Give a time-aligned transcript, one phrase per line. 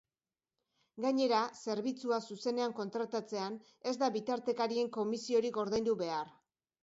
[1.03, 3.59] Gainera, zerbitzua zuzenean kontratatzean,
[3.91, 6.33] ez da bitartekarien komisiorik ordaindu behar.